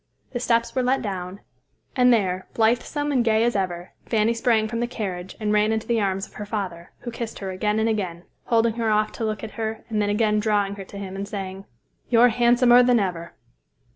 [0.33, 1.41] The steps were let down,
[1.95, 5.85] and there, blithesome and gay as ever, Fanny sprang from the carriage and ran into
[5.85, 9.23] the arms of her father, who kissed her again and again, holding her off to
[9.23, 11.65] look at her and then again drawing her to him and saying,
[12.09, 13.35] "You're handsomer than ever."